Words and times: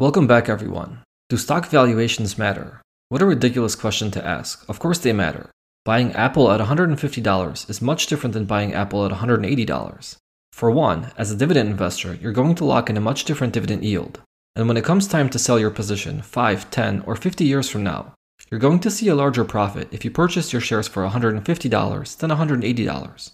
Welcome 0.00 0.28
back, 0.28 0.48
everyone. 0.48 1.02
Do 1.28 1.36
stock 1.36 1.66
valuations 1.66 2.38
matter? 2.38 2.80
What 3.08 3.20
a 3.20 3.26
ridiculous 3.26 3.74
question 3.74 4.12
to 4.12 4.24
ask. 4.24 4.64
Of 4.68 4.78
course 4.78 5.00
they 5.00 5.12
matter. 5.12 5.50
Buying 5.84 6.12
Apple 6.12 6.52
at 6.52 6.60
$150 6.60 7.68
is 7.68 7.82
much 7.82 8.06
different 8.06 8.32
than 8.32 8.44
buying 8.44 8.72
Apple 8.72 9.04
at 9.04 9.10
$180. 9.10 10.16
For 10.52 10.70
one, 10.70 11.10
as 11.18 11.32
a 11.32 11.36
dividend 11.36 11.70
investor, 11.70 12.14
you're 12.14 12.30
going 12.30 12.54
to 12.54 12.64
lock 12.64 12.88
in 12.88 12.96
a 12.96 13.00
much 13.00 13.24
different 13.24 13.52
dividend 13.52 13.84
yield. 13.84 14.20
And 14.54 14.68
when 14.68 14.76
it 14.76 14.84
comes 14.84 15.08
time 15.08 15.28
to 15.30 15.38
sell 15.38 15.58
your 15.58 15.72
position 15.72 16.22
5, 16.22 16.70
10, 16.70 17.00
or 17.00 17.16
50 17.16 17.44
years 17.44 17.68
from 17.68 17.82
now, 17.82 18.14
you're 18.52 18.60
going 18.60 18.78
to 18.78 18.92
see 18.92 19.08
a 19.08 19.16
larger 19.16 19.44
profit 19.44 19.88
if 19.90 20.04
you 20.04 20.12
purchased 20.12 20.52
your 20.52 20.62
shares 20.62 20.86
for 20.86 21.04
$150 21.04 22.16
than 22.18 22.30
$180. 22.30 23.30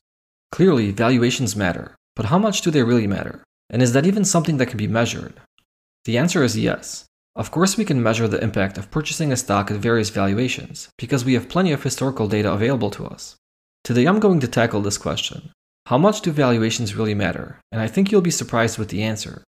Clearly, 0.50 0.92
valuations 0.92 1.56
matter, 1.56 1.94
but 2.16 2.24
how 2.24 2.38
much 2.38 2.62
do 2.62 2.70
they 2.70 2.82
really 2.82 3.06
matter? 3.06 3.42
And 3.68 3.82
is 3.82 3.92
that 3.92 4.06
even 4.06 4.24
something 4.24 4.56
that 4.56 4.68
can 4.68 4.78
be 4.78 4.86
measured? 4.86 5.34
The 6.04 6.18
answer 6.18 6.42
is 6.42 6.58
yes. 6.58 7.06
Of 7.34 7.50
course, 7.50 7.76
we 7.76 7.84
can 7.84 8.02
measure 8.02 8.28
the 8.28 8.42
impact 8.42 8.76
of 8.76 8.90
purchasing 8.90 9.32
a 9.32 9.36
stock 9.36 9.70
at 9.70 9.78
various 9.78 10.10
valuations, 10.10 10.88
because 10.98 11.24
we 11.24 11.34
have 11.34 11.48
plenty 11.48 11.72
of 11.72 11.82
historical 11.82 12.28
data 12.28 12.52
available 12.52 12.90
to 12.90 13.06
us. 13.06 13.36
Today, 13.82 14.04
I'm 14.06 14.20
going 14.20 14.40
to 14.40 14.48
tackle 14.48 14.82
this 14.82 14.98
question 14.98 15.50
How 15.86 15.98
much 15.98 16.20
do 16.20 16.30
valuations 16.30 16.94
really 16.94 17.14
matter? 17.14 17.58
And 17.72 17.80
I 17.80 17.88
think 17.88 18.12
you'll 18.12 18.20
be 18.20 18.30
surprised 18.30 18.78
with 18.78 18.90
the 18.90 19.02
answer. 19.02 19.42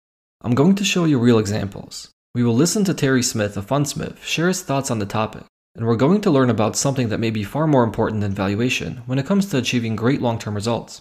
I'm 0.42 0.54
going 0.54 0.74
to 0.76 0.84
show 0.84 1.04
you 1.04 1.18
real 1.18 1.38
examples. 1.38 2.10
We 2.34 2.44
will 2.44 2.54
listen 2.54 2.84
to 2.84 2.94
Terry 2.94 3.22
Smith 3.22 3.56
of 3.56 3.66
Fundsmith 3.66 4.22
share 4.22 4.48
his 4.48 4.62
thoughts 4.62 4.90
on 4.90 4.98
the 4.98 5.06
topic, 5.06 5.44
and 5.74 5.86
we're 5.86 5.96
going 5.96 6.20
to 6.20 6.30
learn 6.30 6.50
about 6.50 6.76
something 6.76 7.08
that 7.08 7.20
may 7.20 7.30
be 7.30 7.44
far 7.44 7.66
more 7.66 7.84
important 7.84 8.20
than 8.20 8.32
valuation 8.32 9.02
when 9.06 9.18
it 9.18 9.26
comes 9.26 9.46
to 9.46 9.58
achieving 9.58 9.96
great 9.96 10.20
long 10.20 10.38
term 10.38 10.54
results. 10.54 11.00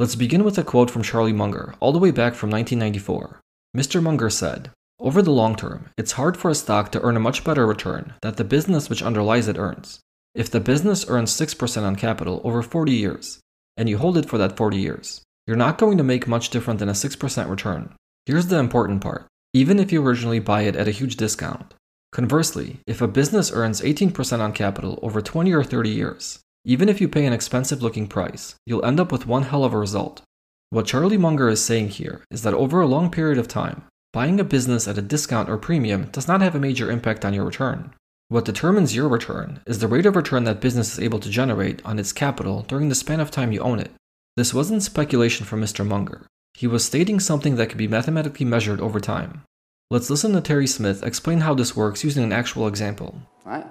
Let's 0.00 0.14
begin 0.14 0.44
with 0.44 0.56
a 0.56 0.62
quote 0.62 0.92
from 0.92 1.02
Charlie 1.02 1.32
Munger, 1.32 1.74
all 1.80 1.90
the 1.90 1.98
way 1.98 2.12
back 2.12 2.36
from 2.36 2.50
1994. 2.50 3.40
Mr. 3.76 4.00
Munger 4.00 4.30
said, 4.30 4.70
Over 5.00 5.22
the 5.22 5.32
long 5.32 5.56
term, 5.56 5.90
it's 5.98 6.12
hard 6.12 6.36
for 6.36 6.48
a 6.48 6.54
stock 6.54 6.92
to 6.92 7.02
earn 7.02 7.16
a 7.16 7.20
much 7.20 7.42
better 7.42 7.66
return 7.66 8.12
than 8.22 8.36
the 8.36 8.44
business 8.44 8.88
which 8.88 9.02
underlies 9.02 9.48
it 9.48 9.58
earns. 9.58 9.98
If 10.36 10.52
the 10.52 10.60
business 10.60 11.04
earns 11.08 11.32
6% 11.32 11.82
on 11.82 11.96
capital 11.96 12.40
over 12.44 12.62
40 12.62 12.92
years, 12.92 13.40
and 13.76 13.88
you 13.88 13.98
hold 13.98 14.16
it 14.16 14.26
for 14.26 14.38
that 14.38 14.56
40 14.56 14.76
years, 14.76 15.20
you're 15.48 15.56
not 15.56 15.78
going 15.78 15.98
to 15.98 16.04
make 16.04 16.28
much 16.28 16.50
different 16.50 16.78
than 16.78 16.88
a 16.88 16.92
6% 16.92 17.50
return. 17.50 17.92
Here's 18.24 18.46
the 18.46 18.58
important 18.58 19.00
part 19.00 19.26
even 19.52 19.80
if 19.80 19.90
you 19.90 20.00
originally 20.06 20.38
buy 20.38 20.62
it 20.62 20.76
at 20.76 20.86
a 20.86 20.92
huge 20.92 21.16
discount. 21.16 21.74
Conversely, 22.12 22.78
if 22.86 23.02
a 23.02 23.08
business 23.08 23.50
earns 23.50 23.80
18% 23.80 24.38
on 24.38 24.52
capital 24.52 25.00
over 25.02 25.20
20 25.20 25.52
or 25.52 25.64
30 25.64 25.90
years, 25.90 26.38
even 26.68 26.90
if 26.90 27.00
you 27.00 27.08
pay 27.08 27.24
an 27.24 27.32
expensive 27.32 27.82
looking 27.82 28.06
price, 28.06 28.54
you'll 28.66 28.84
end 28.84 29.00
up 29.00 29.10
with 29.10 29.26
one 29.26 29.44
hell 29.44 29.64
of 29.64 29.72
a 29.72 29.78
result. 29.78 30.20
What 30.68 30.84
Charlie 30.84 31.16
Munger 31.16 31.48
is 31.48 31.64
saying 31.64 31.88
here 31.88 32.22
is 32.30 32.42
that 32.42 32.52
over 32.52 32.82
a 32.82 32.86
long 32.86 33.10
period 33.10 33.38
of 33.38 33.48
time, 33.48 33.84
buying 34.12 34.38
a 34.38 34.44
business 34.44 34.86
at 34.86 34.98
a 34.98 35.02
discount 35.02 35.48
or 35.48 35.56
premium 35.56 36.10
does 36.12 36.28
not 36.28 36.42
have 36.42 36.54
a 36.54 36.60
major 36.60 36.90
impact 36.90 37.24
on 37.24 37.32
your 37.32 37.46
return. 37.46 37.94
What 38.28 38.44
determines 38.44 38.94
your 38.94 39.08
return 39.08 39.62
is 39.66 39.78
the 39.78 39.88
rate 39.88 40.04
of 40.04 40.14
return 40.14 40.44
that 40.44 40.60
business 40.60 40.92
is 40.92 41.00
able 41.00 41.20
to 41.20 41.30
generate 41.30 41.80
on 41.86 41.98
its 41.98 42.12
capital 42.12 42.66
during 42.68 42.90
the 42.90 42.94
span 42.94 43.18
of 43.18 43.30
time 43.30 43.50
you 43.50 43.60
own 43.60 43.78
it. 43.78 43.90
This 44.36 44.52
wasn't 44.52 44.82
speculation 44.82 45.46
from 45.46 45.62
Mr. 45.62 45.86
Munger. 45.86 46.26
He 46.52 46.66
was 46.66 46.84
stating 46.84 47.18
something 47.18 47.56
that 47.56 47.70
could 47.70 47.78
be 47.78 47.88
mathematically 47.88 48.44
measured 48.44 48.82
over 48.82 49.00
time. 49.00 49.42
Let's 49.90 50.10
listen 50.10 50.34
to 50.34 50.42
Terry 50.42 50.66
Smith 50.66 51.02
explain 51.02 51.40
how 51.40 51.54
this 51.54 51.74
works 51.74 52.04
using 52.04 52.24
an 52.24 52.32
actual 52.32 52.68
example. 52.68 53.22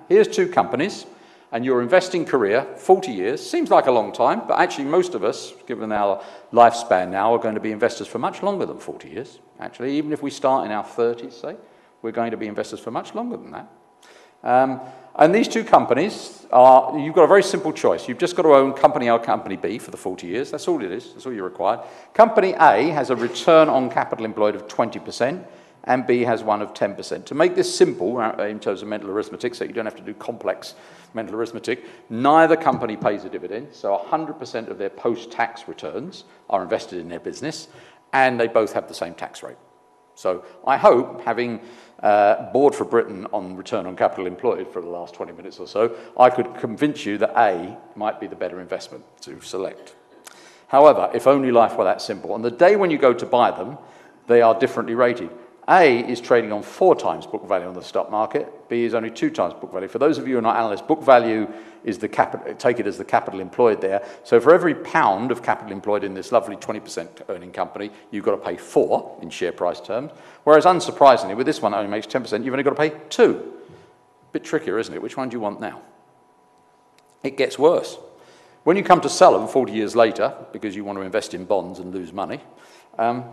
Here's 0.09 0.27
two 0.27 0.47
companies 0.47 1.05
and 1.51 1.63
your 1.63 1.81
investing 1.81 2.25
career, 2.25 2.67
40 2.75 3.11
years, 3.11 3.49
seems 3.49 3.69
like 3.69 3.87
a 3.87 3.91
long 3.91 4.11
time, 4.11 4.41
but 4.47 4.59
actually 4.59 4.85
most 4.85 5.15
of 5.15 5.23
us, 5.23 5.53
given 5.65 5.91
our 5.91 6.21
lifespan 6.51 7.09
now, 7.09 7.33
are 7.33 7.39
going 7.39 7.55
to 7.55 7.61
be 7.61 7.71
investors 7.71 8.07
for 8.07 8.19
much 8.19 8.43
longer 8.43 8.65
than 8.65 8.77
40 8.77 9.09
years. 9.09 9.39
Actually, 9.59 9.97
even 9.97 10.11
if 10.11 10.21
we 10.21 10.29
start 10.29 10.65
in 10.65 10.71
our 10.71 10.83
30s, 10.83 11.33
say, 11.33 11.55
we're 12.01 12.11
going 12.11 12.31
to 12.31 12.37
be 12.37 12.47
investors 12.47 12.79
for 12.79 12.91
much 12.91 13.15
longer 13.15 13.37
than 13.37 13.51
that. 13.51 13.71
Um, 14.43 14.81
and 15.15 15.33
these 15.33 15.47
two 15.47 15.63
companies 15.63 16.45
are, 16.51 16.97
you've 16.99 17.15
got 17.15 17.23
a 17.23 17.27
very 17.27 17.41
simple 17.41 17.73
choice. 17.73 18.07
You've 18.07 18.19
just 18.19 18.35
got 18.35 18.43
to 18.43 18.49
own 18.49 18.73
company 18.73 19.07
A 19.07 19.13
or 19.13 19.19
company 19.19 19.55
B 19.55 19.79
for 19.79 19.89
the 19.89 19.97
40 19.97 20.27
years. 20.27 20.51
That's 20.51 20.67
all 20.67 20.83
it 20.83 20.91
is. 20.91 21.13
That's 21.13 21.25
all 21.25 21.33
you're 21.33 21.45
required. 21.45 21.79
Company 22.13 22.53
A 22.53 22.89
has 22.89 23.09
a 23.09 23.15
return 23.15 23.67
on 23.67 23.89
capital 23.89 24.25
employed 24.25 24.55
of 24.55 24.67
20% 24.67 25.43
and 25.87 26.05
B 26.05 26.21
has 26.23 26.43
one 26.43 26.61
of 26.61 26.73
10%. 26.73 27.25
To 27.25 27.33
make 27.33 27.55
this 27.55 27.73
simple 27.73 28.17
uh, 28.17 28.43
in 28.43 28.59
terms 28.59 28.81
of 28.81 28.89
mental 28.89 29.09
arithmetic, 29.09 29.55
so 29.55 29.63
you 29.63 29.73
don't 29.73 29.85
have 29.85 29.95
to 29.95 30.03
do 30.03 30.13
complex 30.13 30.75
mental 31.13 31.35
arithmetic, 31.35 31.85
neither 32.09 32.55
company 32.55 32.97
pays 32.97 33.23
a 33.23 33.29
dividend, 33.29 33.69
so 33.71 33.97
100% 34.09 34.67
of 34.67 34.77
their 34.77 34.89
post-tax 34.89 35.67
returns 35.67 36.25
are 36.49 36.61
invested 36.61 36.99
in 36.99 37.07
their 37.07 37.21
business, 37.21 37.69
and 38.13 38.39
they 38.39 38.47
both 38.47 38.73
have 38.73 38.87
the 38.87 38.93
same 38.93 39.13
tax 39.13 39.41
rate. 39.41 39.57
So 40.13 40.43
I 40.65 40.77
hope, 40.77 41.21
having 41.21 41.61
uh, 42.01 42.51
bored 42.51 42.75
for 42.75 42.83
Britain 42.83 43.25
on 43.31 43.55
return 43.55 43.85
on 43.85 43.95
capital 43.95 44.27
employed 44.27 44.71
for 44.73 44.81
the 44.81 44.89
last 44.89 45.13
20 45.13 45.31
minutes 45.31 45.57
or 45.59 45.67
so, 45.67 45.95
I 46.19 46.29
could 46.29 46.53
convince 46.55 47.05
you 47.05 47.17
that 47.19 47.31
A 47.37 47.77
might 47.95 48.19
be 48.19 48.27
the 48.27 48.35
better 48.35 48.59
investment 48.59 49.05
to 49.21 49.39
select. 49.41 49.95
However, 50.67 51.09
if 51.13 51.27
only 51.27 51.51
life 51.51 51.77
were 51.77 51.85
that 51.85 52.01
simple, 52.01 52.33
on 52.33 52.41
the 52.41 52.51
day 52.51 52.75
when 52.75 52.91
you 52.91 52.97
go 52.97 53.13
to 53.13 53.25
buy 53.25 53.51
them, 53.51 53.77
they 54.27 54.41
are 54.41 54.57
differently 54.59 54.95
rated. 54.95 55.29
A 55.69 56.00
is 56.09 56.22
trading 56.22 56.53
on 56.53 56.63
four 56.63 56.95
times 56.95 57.28
book 57.28 57.45
value 57.45 57.67
on 57.67 57.73
the 57.73 57.83
stock 57.83 58.09
market. 58.09 58.69
B 58.69 58.85
is 58.85 58.94
only 58.94 59.11
two 59.11 59.29
times 59.29 59.53
book 59.53 59.73
value. 59.73 59.89
For 59.89 60.00
those 60.00 60.17
of 60.17 60.25
you 60.25 60.33
who 60.33 60.39
are 60.39 60.41
not 60.41 60.55
analysts, 60.55 60.81
book 60.81 61.03
value 61.03 61.51
is 61.83 61.97
the 61.97 62.07
capital, 62.07 62.55
take 62.55 62.79
it 62.79 62.88
as 62.88 62.97
the 62.97 63.03
capital 63.03 63.41
employed 63.41 63.81
there. 63.81 64.06
So 64.23 64.39
for 64.39 64.53
every 64.53 64.75
pound 64.75 65.29
of 65.29 65.44
capital 65.44 65.73
employed 65.73 66.06
in 66.06 66.13
this 66.13 66.31
lovely 66.31 66.56
20% 66.56 67.23
earning 67.27 67.51
company, 67.51 67.91
you've 68.11 68.23
got 68.23 68.31
to 68.31 68.38
pay 68.38 68.56
four 68.56 69.19
in 69.22 69.29
share 69.29 69.51
price 69.51 69.81
terms. 69.81 70.11
Whereas 70.45 70.63
unsurprisingly, 70.63 71.35
with 71.35 71.45
this 71.45 71.61
one 71.61 71.73
only 71.73 71.91
makes 71.91 72.07
10%, 72.07 72.45
you've 72.45 72.53
only 72.53 72.63
got 72.63 72.69
to 72.69 72.89
pay 72.89 72.97
two. 73.09 73.53
Bit 74.31 74.45
trickier, 74.45 74.79
isn't 74.79 74.94
it? 74.94 75.01
Which 75.01 75.17
one 75.17 75.27
do 75.27 75.35
you 75.35 75.41
want 75.41 75.59
now? 75.59 75.81
It 77.23 77.35
gets 77.35 77.59
worse. 77.59 77.97
When 78.63 78.77
you 78.77 78.83
come 78.83 79.01
to 79.01 79.09
sell 79.09 79.38
them 79.38 79.50
40 79.50 79.73
years 79.73 79.97
later, 79.97 80.33
because 80.53 80.77
you 80.77 80.85
want 80.85 80.97
to 80.97 81.01
invest 81.01 81.33
in 81.33 81.44
bonds 81.44 81.79
and 81.79 81.94
lose 81.94 82.13
money, 82.13 82.39
um, 82.97 83.25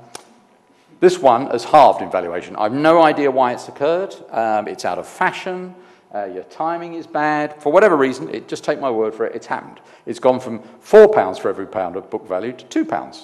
this 1.04 1.18
one 1.18 1.48
has 1.48 1.64
halved 1.64 2.00
in 2.00 2.10
valuation. 2.10 2.56
I 2.56 2.62
have 2.62 2.72
no 2.72 3.02
idea 3.02 3.30
why 3.30 3.52
it's 3.52 3.68
occurred. 3.68 4.14
Um, 4.30 4.66
it's 4.66 4.86
out 4.86 4.98
of 4.98 5.06
fashion. 5.06 5.74
Uh, 6.14 6.24
your 6.24 6.44
timing 6.44 6.94
is 6.94 7.06
bad. 7.06 7.62
For 7.62 7.70
whatever 7.70 7.94
reason, 7.94 8.34
it, 8.34 8.48
just 8.48 8.64
take 8.64 8.80
my 8.80 8.90
word 8.90 9.14
for 9.14 9.26
it, 9.26 9.36
it's 9.36 9.46
happened. 9.46 9.80
It's 10.06 10.18
gone 10.18 10.40
from 10.40 10.60
£4 10.60 11.38
for 11.38 11.50
every 11.50 11.66
pound 11.66 11.96
of 11.96 12.08
book 12.08 12.26
value 12.26 12.54
to 12.54 12.84
£2. 12.84 13.20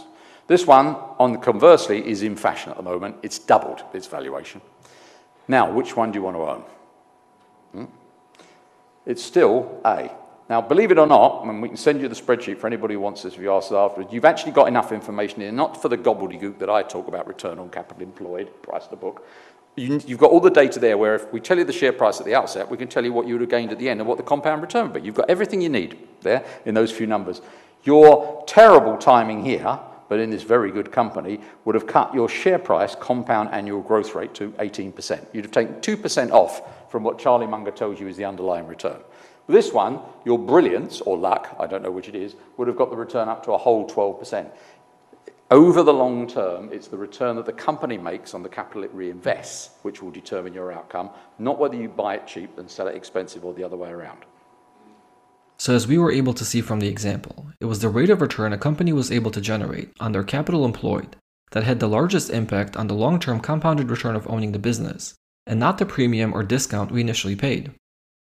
This 0.47 0.67
one, 0.67 0.89
on 1.19 1.41
conversely, 1.41 2.07
is 2.07 2.23
in 2.23 2.37
fashion 2.37 2.71
at 2.71 2.77
the 2.77 2.83
moment. 2.83 3.17
It's 3.23 3.39
doubled 3.39 3.83
its 3.95 4.07
valuation. 4.07 4.61
Now, 5.49 5.73
which 5.73 5.97
one 5.97 6.13
do 6.13 6.19
you 6.19 6.23
want 6.23 6.37
to 6.37 6.43
own? 6.43 6.65
Hmm? 7.73 7.93
It's 9.07 9.23
still 9.23 9.81
A. 9.87 10.11
Now, 10.51 10.61
believe 10.61 10.91
it 10.91 10.99
or 10.99 11.07
not, 11.07 11.45
and 11.45 11.63
we 11.63 11.69
can 11.69 11.77
send 11.77 12.01
you 12.01 12.09
the 12.09 12.15
spreadsheet 12.17 12.59
for 12.59 12.67
anybody 12.67 12.95
who 12.95 13.01
wants 13.01 13.23
this 13.23 13.35
if 13.35 13.41
you 13.41 13.53
ask 13.53 13.71
afterwards, 13.71 14.13
you've 14.13 14.25
actually 14.25 14.51
got 14.51 14.67
enough 14.67 14.91
information 14.91 15.43
here, 15.43 15.53
not 15.53 15.81
for 15.81 15.89
the 15.89 15.97
gobbledygook 15.97 16.59
that 16.59 16.69
I 16.69 16.83
talk 16.83 17.07
about 17.07 17.29
return 17.29 17.61
on 17.61 17.71
capital 17.71 18.03
employed, 18.03 18.51
price 18.61 18.83
of 18.83 18.91
the 18.91 18.97
book. 18.97 19.25
You, 19.77 20.01
have 20.01 20.19
got 20.19 20.33
all 20.33 20.41
the 20.41 20.51
data 20.51 20.81
there 20.81 20.99
where 20.99 21.15
if 21.15 21.33
we 21.33 21.39
tell 21.39 21.57
you 21.57 21.63
the 21.63 21.73
share 21.73 21.93
price 21.93 22.19
at 22.19 22.27
the 22.27 22.35
outset, 22.35 22.69
we 22.69 22.77
can 22.77 22.89
tell 22.89 23.05
you 23.05 23.13
what 23.13 23.29
you 23.29 23.35
would 23.35 23.43
have 23.43 23.51
gained 23.51 23.71
at 23.71 23.79
the 23.79 23.89
end 23.89 24.01
and 24.01 24.09
what 24.09 24.19
the 24.19 24.25
compound 24.25 24.61
return 24.61 24.91
would 24.91 25.01
be. 25.01 25.07
You've 25.07 25.15
got 25.15 25.31
everything 25.31 25.61
you 25.61 25.69
need 25.69 25.97
there 26.23 26.45
in 26.65 26.75
those 26.75 26.91
few 26.91 27.07
numbers. 27.07 27.43
Your 27.85 28.43
terrible 28.49 28.97
timing 28.97 29.45
here, 29.45 29.79
but 30.09 30.19
in 30.19 30.31
this 30.31 30.43
very 30.43 30.73
good 30.73 30.91
company, 30.91 31.41
would 31.65 31.77
have 31.77 31.87
cut 31.87 32.13
your 32.13 32.29
share 32.29 32.59
price 32.59 32.97
compound 32.97 33.51
annual 33.53 33.83
growth 33.83 34.17
rate 34.17 34.35
to 34.35 34.51
18%. 34.51 35.27
You'd 35.33 35.45
have 35.45 35.53
taken 35.53 35.75
2% 35.77 36.33
off 36.33 36.91
from 36.91 37.05
what 37.05 37.21
Charlie 37.21 37.47
Munger 37.47 37.71
tells 37.71 38.01
you 38.01 38.09
is 38.09 38.17
the 38.17 38.25
underlying 38.25 38.67
return. 38.67 38.99
This 39.51 39.73
one, 39.73 39.99
your 40.25 40.39
brilliance 40.39 41.01
or 41.01 41.19
luck, 41.19 41.57
I 41.59 41.67
don't 41.67 41.83
know 41.83 41.91
which 41.91 42.09
it 42.09 42.15
is, 42.15 42.37
would 42.57 42.69
have 42.69 42.77
got 42.77 42.91
the 42.91 42.97
return 42.97 43.29
up 43.29 43.45
to 43.47 43.53
a 43.53 43.59
whole 43.59 43.89
12%. 43.89 44.49
Over 45.51 45.83
the 45.83 45.93
long 45.93 46.29
term, 46.29 46.73
it's 46.73 46.87
the 46.87 46.97
return 46.97 47.35
that 47.35 47.47
the 47.47 47.53
company 47.53 47.99
makes 47.99 48.33
on 48.33 48.45
the 48.45 48.49
capital 48.49 48.85
it 48.85 48.97
reinvests 48.97 49.71
which 49.83 50.01
will 50.01 50.13
determine 50.13 50.55
your 50.55 50.71
outcome, 50.71 51.11
not 51.41 51.59
whether 51.59 51.75
you 51.75 51.89
buy 51.89 52.15
it 52.15 52.29
cheap 52.29 52.59
and 52.59 52.71
sell 52.71 52.87
it 52.87 52.95
expensive 52.95 53.45
or 53.45 53.53
the 53.53 53.65
other 53.65 53.77
way 53.77 53.91
around. 53.91 54.21
So, 55.59 55.75
as 55.75 55.89
we 55.89 55.99
were 55.99 56.13
able 56.13 56.35
to 56.35 56.45
see 56.45 56.61
from 56.61 56.79
the 56.79 56.87
example, 56.87 57.49
it 57.59 57.65
was 57.65 57.81
the 57.81 57.89
rate 57.89 58.11
of 58.11 58.21
return 58.21 58.53
a 58.53 58.59
company 58.59 58.93
was 58.93 59.11
able 59.11 59.33
to 59.33 59.41
generate 59.41 59.91
on 59.99 60.13
their 60.13 60.23
capital 60.23 60.65
employed 60.65 61.17
that 61.51 61.65
had 61.65 61.81
the 61.81 61.89
largest 61.89 62.31
impact 62.31 62.77
on 62.77 62.87
the 62.87 62.95
long 62.95 63.19
term 63.19 63.41
compounded 63.41 63.91
return 63.91 64.15
of 64.15 64.31
owning 64.31 64.53
the 64.53 64.61
business, 64.61 65.17
and 65.45 65.59
not 65.59 65.79
the 65.79 65.87
premium 65.87 66.33
or 66.33 66.45
discount 66.45 66.93
we 66.93 67.01
initially 67.01 67.35
paid. 67.35 67.73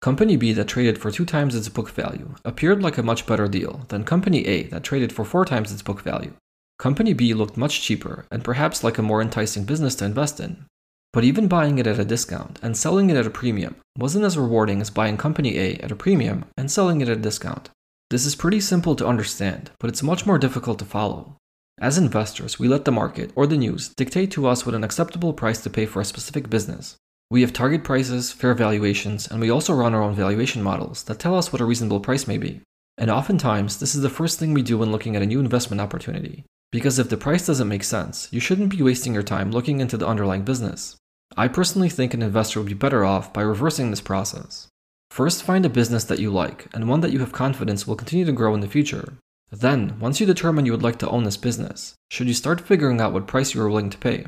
Company 0.03 0.35
B 0.35 0.51
that 0.51 0.67
traded 0.67 0.97
for 0.97 1.11
two 1.11 1.23
times 1.23 1.55
its 1.55 1.69
book 1.69 1.89
value 1.89 2.35
appeared 2.43 2.83
like 2.83 2.97
a 2.97 3.01
much 3.01 3.25
better 3.25 3.47
deal 3.47 3.85
than 3.87 4.03
Company 4.03 4.45
A 4.45 4.63
that 4.63 4.83
traded 4.83 5.13
for 5.13 5.23
four 5.23 5.45
times 5.45 5.71
its 5.71 5.81
book 5.81 6.01
value. 6.01 6.33
Company 6.77 7.13
B 7.13 7.33
looked 7.33 7.55
much 7.55 7.81
cheaper 7.81 8.25
and 8.29 8.43
perhaps 8.43 8.83
like 8.83 8.97
a 8.97 9.01
more 9.01 9.21
enticing 9.21 9.63
business 9.63 9.95
to 9.95 10.03
invest 10.03 10.41
in. 10.41 10.65
But 11.13 11.23
even 11.23 11.47
buying 11.47 11.79
it 11.79 11.87
at 11.87 11.99
a 11.99 12.03
discount 12.03 12.59
and 12.61 12.75
selling 12.75 13.09
it 13.11 13.15
at 13.15 13.25
a 13.25 13.29
premium 13.29 13.77
wasn't 13.97 14.25
as 14.25 14.37
rewarding 14.37 14.81
as 14.81 14.89
buying 14.89 15.15
Company 15.15 15.57
A 15.57 15.75
at 15.75 15.89
a 15.89 15.95
premium 15.95 16.43
and 16.57 16.69
selling 16.69 16.99
it 16.99 17.07
at 17.07 17.19
a 17.19 17.21
discount. 17.21 17.69
This 18.09 18.25
is 18.25 18.35
pretty 18.35 18.59
simple 18.59 18.97
to 18.97 19.07
understand, 19.07 19.71
but 19.79 19.89
it's 19.89 20.03
much 20.03 20.25
more 20.25 20.37
difficult 20.37 20.79
to 20.79 20.85
follow. 20.85 21.37
As 21.79 21.97
investors, 21.97 22.59
we 22.59 22.67
let 22.67 22.83
the 22.83 22.91
market 22.91 23.31
or 23.37 23.47
the 23.47 23.55
news 23.55 23.87
dictate 23.87 24.31
to 24.31 24.47
us 24.47 24.65
what 24.65 24.75
an 24.75 24.83
acceptable 24.83 25.31
price 25.31 25.63
to 25.63 25.69
pay 25.69 25.85
for 25.85 26.01
a 26.01 26.05
specific 26.05 26.49
business. 26.49 26.97
We 27.33 27.41
have 27.41 27.51
target 27.51 27.83
prices, 27.83 28.31
fair 28.31 28.53
valuations, 28.53 29.27
and 29.27 29.41
we 29.41 29.49
also 29.49 29.73
run 29.73 29.95
our 29.95 30.03
own 30.03 30.13
valuation 30.13 30.61
models 30.61 31.01
that 31.05 31.17
tell 31.17 31.35
us 31.35 31.51
what 31.51 31.63
a 31.63 31.65
reasonable 31.65 31.99
price 31.99 32.27
may 32.27 32.37
be. 32.37 32.61
And 32.95 33.09
oftentimes, 33.09 33.79
this 33.79 33.95
is 33.95 34.03
the 34.03 34.09
first 34.11 34.37
thing 34.37 34.53
we 34.53 34.61
do 34.61 34.77
when 34.77 34.91
looking 34.91 35.15
at 35.15 35.23
a 35.23 35.25
new 35.25 35.39
investment 35.39 35.81
opportunity. 35.81 36.43
Because 36.71 36.99
if 36.99 37.09
the 37.09 37.17
price 37.17 37.47
doesn't 37.47 37.67
make 37.67 37.83
sense, 37.83 38.27
you 38.31 38.39
shouldn't 38.39 38.69
be 38.69 38.83
wasting 38.83 39.15
your 39.15 39.23
time 39.23 39.49
looking 39.49 39.79
into 39.79 39.97
the 39.97 40.05
underlying 40.05 40.43
business. 40.43 40.95
I 41.35 41.47
personally 41.47 41.89
think 41.89 42.13
an 42.13 42.21
investor 42.21 42.59
would 42.59 42.67
be 42.67 42.75
better 42.75 43.03
off 43.03 43.33
by 43.33 43.41
reversing 43.41 43.89
this 43.89 43.99
process. 43.99 44.67
First, 45.09 45.41
find 45.41 45.65
a 45.65 45.69
business 45.69 46.03
that 46.03 46.19
you 46.19 46.29
like 46.29 46.67
and 46.71 46.87
one 46.87 47.01
that 47.01 47.13
you 47.13 47.17
have 47.17 47.31
confidence 47.31 47.87
will 47.87 47.95
continue 47.95 48.25
to 48.25 48.31
grow 48.31 48.53
in 48.53 48.59
the 48.59 48.67
future. 48.67 49.17
Then, 49.49 49.99
once 49.99 50.19
you 50.19 50.27
determine 50.27 50.67
you 50.67 50.71
would 50.71 50.83
like 50.83 50.99
to 50.99 51.09
own 51.09 51.23
this 51.23 51.37
business, 51.37 51.95
should 52.11 52.27
you 52.27 52.35
start 52.35 52.61
figuring 52.61 53.01
out 53.01 53.11
what 53.11 53.25
price 53.25 53.55
you 53.55 53.61
are 53.63 53.69
willing 53.69 53.89
to 53.89 53.97
pay. 53.97 54.27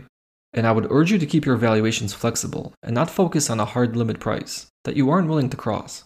And 0.55 0.65
I 0.65 0.71
would 0.71 0.89
urge 0.89 1.11
you 1.11 1.19
to 1.19 1.25
keep 1.25 1.45
your 1.45 1.57
valuations 1.57 2.13
flexible 2.13 2.73
and 2.81 2.95
not 2.95 3.11
focus 3.11 3.49
on 3.49 3.59
a 3.59 3.65
hard 3.65 3.95
limit 3.95 4.19
price 4.19 4.67
that 4.85 4.95
you 4.95 5.09
aren't 5.09 5.27
willing 5.27 5.49
to 5.49 5.57
cross. 5.57 6.05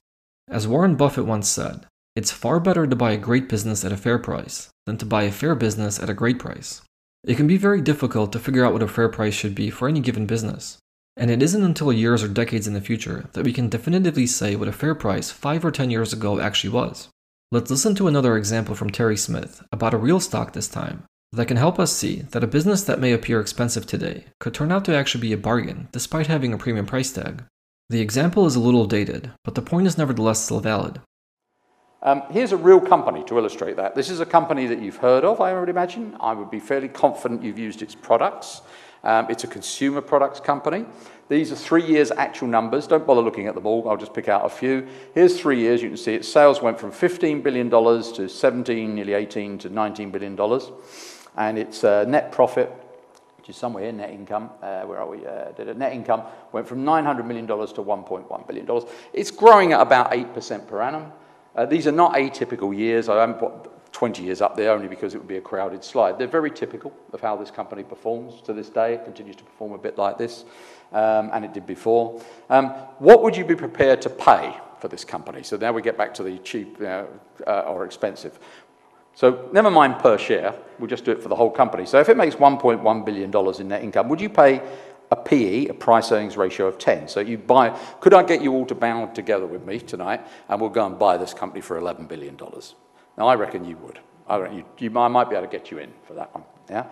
As 0.49 0.67
Warren 0.67 0.95
Buffett 0.95 1.25
once 1.25 1.47
said, 1.47 1.85
it's 2.15 2.31
far 2.31 2.59
better 2.59 2.87
to 2.87 2.95
buy 2.95 3.11
a 3.11 3.17
great 3.17 3.47
business 3.47 3.85
at 3.85 3.91
a 3.91 3.97
fair 3.97 4.17
price 4.17 4.69
than 4.87 4.97
to 4.97 5.05
buy 5.05 5.23
a 5.23 5.31
fair 5.31 5.53
business 5.53 5.99
at 5.99 6.09
a 6.09 6.15
great 6.15 6.39
price. 6.39 6.81
It 7.23 7.37
can 7.37 7.45
be 7.45 7.57
very 7.57 7.79
difficult 7.79 8.31
to 8.33 8.39
figure 8.39 8.65
out 8.65 8.73
what 8.73 8.81
a 8.81 8.87
fair 8.87 9.07
price 9.07 9.35
should 9.35 9.53
be 9.53 9.69
for 9.69 9.87
any 9.87 9.99
given 9.99 10.25
business. 10.25 10.79
And 11.15 11.29
it 11.29 11.43
isn't 11.43 11.63
until 11.63 11.93
years 11.93 12.23
or 12.23 12.27
decades 12.27 12.67
in 12.67 12.73
the 12.73 12.81
future 12.81 13.29
that 13.33 13.45
we 13.45 13.53
can 13.53 13.69
definitively 13.69 14.25
say 14.25 14.55
what 14.55 14.67
a 14.67 14.71
fair 14.71 14.95
price 14.95 15.29
5 15.29 15.63
or 15.63 15.71
10 15.71 15.91
years 15.91 16.11
ago 16.11 16.39
actually 16.39 16.71
was. 16.71 17.09
Let's 17.51 17.69
listen 17.69 17.93
to 17.95 18.07
another 18.07 18.37
example 18.37 18.73
from 18.73 18.89
Terry 18.89 19.17
Smith 19.17 19.61
about 19.71 19.93
a 19.93 19.97
real 19.97 20.19
stock 20.19 20.53
this 20.53 20.67
time 20.67 21.03
that 21.31 21.47
can 21.47 21.57
help 21.57 21.79
us 21.79 21.91
see 21.91 22.23
that 22.31 22.43
a 22.43 22.47
business 22.47 22.83
that 22.83 22.99
may 22.99 23.13
appear 23.13 23.39
expensive 23.39 23.85
today 23.85 24.25
could 24.39 24.53
turn 24.53 24.71
out 24.71 24.83
to 24.85 24.95
actually 24.95 25.21
be 25.21 25.33
a 25.33 25.37
bargain 25.37 25.87
despite 25.91 26.27
having 26.27 26.53
a 26.53 26.57
premium 26.57 26.85
price 26.85 27.11
tag. 27.11 27.43
The 27.89 28.01
example 28.01 28.45
is 28.45 28.55
a 28.55 28.59
little 28.59 28.85
dated, 28.85 29.31
but 29.43 29.55
the 29.55 29.61
point 29.61 29.87
is 29.87 29.97
nevertheless 29.97 30.43
still 30.43 30.59
valid. 30.59 31.01
Um, 32.01 32.23
here's 32.31 32.51
a 32.51 32.57
real 32.57 32.79
company 32.79 33.23
to 33.25 33.37
illustrate 33.37 33.75
that. 33.75 33.93
This 33.93 34.09
is 34.09 34.21
a 34.21 34.25
company 34.25 34.67
that 34.67 34.81
you've 34.81 34.97
heard 34.97 35.25
of, 35.25 35.41
I 35.41 35.59
would 35.59 35.69
imagine. 35.69 36.15
I 36.19 36.33
would 36.33 36.49
be 36.49 36.59
fairly 36.59 36.87
confident 36.87 37.43
you've 37.43 37.59
used 37.59 37.81
its 37.81 37.93
products. 37.93 38.61
Um, 39.03 39.27
it's 39.29 39.43
a 39.43 39.47
consumer 39.47 40.01
products 40.01 40.39
company. 40.39 40.85
These 41.29 41.51
are 41.51 41.55
three 41.55 41.85
years 41.85 42.11
actual 42.11 42.47
numbers. 42.47 42.87
Don't 42.87 43.05
bother 43.05 43.21
looking 43.21 43.47
at 43.47 43.55
them 43.55 43.65
all. 43.65 43.87
I'll 43.87 43.97
just 43.97 44.13
pick 44.13 44.29
out 44.29 44.45
a 44.45 44.49
few. 44.49 44.87
Here's 45.13 45.39
three 45.39 45.59
years. 45.59 45.81
You 45.81 45.89
can 45.89 45.97
see 45.97 46.15
its 46.15 46.27
sales 46.27 46.61
went 46.61 46.79
from 46.79 46.91
$15 46.91 47.43
billion 47.43 47.69
to 47.69 48.27
17, 48.27 48.95
nearly 48.95 49.13
18 49.13 49.57
to 49.59 49.69
$19 49.69 50.11
billion. 50.11 50.35
And 51.37 51.57
its 51.57 51.83
uh, 51.83 52.05
net 52.05 52.31
profit, 52.31 52.71
which 53.37 53.49
is 53.49 53.55
somewhere 53.55 53.83
here, 53.83 53.93
net 53.93 54.09
income, 54.09 54.49
uh, 54.61 54.81
where 54.81 54.99
are 54.99 55.09
we? 55.09 55.25
Uh, 55.25 55.51
did 55.51 55.69
a 55.69 55.73
net 55.73 55.93
income 55.93 56.23
went 56.51 56.67
from 56.67 56.83
$900 56.83 57.25
million 57.25 57.47
to 57.47 57.53
$1.1 57.53 58.47
billion. 58.47 58.87
It's 59.13 59.31
growing 59.31 59.73
at 59.73 59.81
about 59.81 60.11
8% 60.11 60.67
per 60.67 60.81
annum. 60.81 61.11
Uh, 61.55 61.65
these 61.65 61.87
are 61.87 61.91
not 61.91 62.13
atypical 62.13 62.75
years. 62.75 63.09
I 63.09 63.19
haven't 63.19 63.39
put 63.39 63.91
20 63.91 64.23
years 64.23 64.41
up 64.41 64.55
there 64.55 64.71
only 64.71 64.87
because 64.87 65.15
it 65.15 65.17
would 65.17 65.27
be 65.27 65.37
a 65.37 65.41
crowded 65.41 65.83
slide. 65.83 66.17
They're 66.17 66.27
very 66.27 66.51
typical 66.51 66.93
of 67.11 67.21
how 67.21 67.35
this 67.35 67.51
company 67.51 67.83
performs 67.83 68.41
to 68.43 68.53
this 68.53 68.69
day. 68.69 68.93
It 68.93 69.03
continues 69.03 69.35
to 69.37 69.43
perform 69.43 69.73
a 69.73 69.77
bit 69.77 69.97
like 69.97 70.17
this, 70.17 70.45
um, 70.91 71.31
and 71.33 71.43
it 71.43 71.53
did 71.53 71.65
before. 71.65 72.21
Um, 72.49 72.67
what 72.99 73.23
would 73.23 73.35
you 73.35 73.45
be 73.45 73.55
prepared 73.55 74.01
to 74.03 74.09
pay 74.09 74.55
for 74.79 74.87
this 74.87 75.03
company? 75.03 75.43
So 75.43 75.57
now 75.57 75.73
we 75.73 75.81
get 75.81 75.97
back 75.97 76.13
to 76.15 76.23
the 76.23 76.37
cheap 76.39 76.77
uh, 76.81 77.05
uh, 77.47 77.61
or 77.61 77.85
expensive. 77.85 78.39
So 79.19 79.49
never 79.51 79.69
mind 79.69 79.99
per 79.99 80.17
share, 80.17 80.55
we'll 80.79 80.87
just 80.87 81.03
do 81.03 81.11
it 81.11 81.21
for 81.21 81.27
the 81.27 81.35
whole 81.35 81.51
company. 81.51 81.85
So 81.85 81.99
if 81.99 82.07
it 82.07 82.15
makes 82.15 82.35
$1.1 82.35 83.05
billion 83.05 83.59
in 83.59 83.67
net 83.67 83.83
income, 83.83 84.07
would 84.07 84.21
you 84.21 84.29
pay 84.29 84.61
a 85.11 85.15
PE, 85.17 85.65
a 85.65 85.73
price 85.73 86.13
earnings 86.13 86.37
ratio 86.37 86.67
of 86.67 86.77
10? 86.77 87.09
So 87.09 87.19
you 87.19 87.37
buy, 87.37 87.77
could 87.99 88.13
I 88.13 88.23
get 88.23 88.41
you 88.41 88.53
all 88.53 88.65
to 88.67 88.75
bound 88.75 89.13
together 89.13 89.45
with 89.45 89.65
me 89.65 89.77
tonight 89.77 90.25
and 90.47 90.61
we'll 90.61 90.69
go 90.69 90.85
and 90.85 90.97
buy 90.97 91.17
this 91.17 91.33
company 91.33 91.59
for 91.59 91.77
$11 91.77 92.07
billion? 92.07 92.37
Now, 93.17 93.27
I 93.27 93.35
reckon 93.35 93.65
you 93.65 93.75
would. 93.79 93.99
I 94.25 94.37
reckon 94.37 94.59
you, 94.59 94.65
you, 94.77 94.97
I 94.97 95.09
might 95.09 95.29
be 95.29 95.35
able 95.35 95.47
to 95.47 95.51
get 95.51 95.69
you 95.69 95.79
in 95.79 95.91
for 96.03 96.13
that 96.13 96.33
one. 96.33 96.45
Yeah? 96.69 96.85